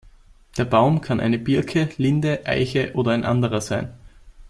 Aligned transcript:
Der 0.57 0.65
Baum 0.65 1.01
kann 1.01 1.19
eine 1.19 1.37
Birke, 1.37 1.89
Linde, 1.97 2.43
Eiche 2.47 2.93
oder 2.95 3.11
ein 3.11 3.23
anderer 3.23 3.61
sein. 3.61 3.93